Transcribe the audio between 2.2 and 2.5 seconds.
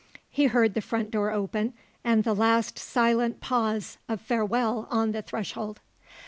the